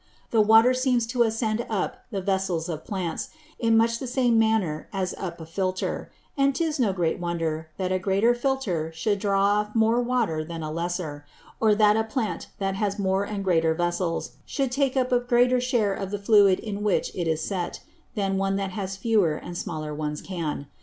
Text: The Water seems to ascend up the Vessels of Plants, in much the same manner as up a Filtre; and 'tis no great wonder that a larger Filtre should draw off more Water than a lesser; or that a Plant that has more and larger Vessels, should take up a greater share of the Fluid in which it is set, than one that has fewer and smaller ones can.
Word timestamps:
The 0.31 0.41
Water 0.41 0.73
seems 0.73 1.05
to 1.05 1.21
ascend 1.21 1.63
up 1.69 2.05
the 2.09 2.23
Vessels 2.23 2.67
of 2.69 2.83
Plants, 2.83 3.29
in 3.59 3.77
much 3.77 3.99
the 3.99 4.07
same 4.07 4.39
manner 4.39 4.89
as 4.91 5.13
up 5.15 5.39
a 5.39 5.45
Filtre; 5.45 6.11
and 6.35 6.55
'tis 6.55 6.79
no 6.79 6.91
great 6.91 7.19
wonder 7.19 7.69
that 7.77 7.91
a 7.91 8.01
larger 8.03 8.33
Filtre 8.33 8.91
should 8.95 9.19
draw 9.19 9.43
off 9.45 9.75
more 9.75 10.01
Water 10.01 10.43
than 10.43 10.63
a 10.63 10.71
lesser; 10.71 11.23
or 11.59 11.75
that 11.75 11.95
a 11.97 12.03
Plant 12.03 12.47
that 12.57 12.73
has 12.73 12.97
more 12.97 13.23
and 13.25 13.45
larger 13.45 13.75
Vessels, 13.75 14.37
should 14.43 14.71
take 14.71 14.97
up 14.97 15.11
a 15.11 15.19
greater 15.19 15.61
share 15.61 15.93
of 15.93 16.09
the 16.09 16.17
Fluid 16.17 16.57
in 16.59 16.81
which 16.81 17.11
it 17.15 17.27
is 17.27 17.41
set, 17.45 17.81
than 18.15 18.37
one 18.39 18.55
that 18.55 18.71
has 18.71 18.95
fewer 18.97 19.35
and 19.35 19.55
smaller 19.55 19.93
ones 19.93 20.23
can. 20.23 20.65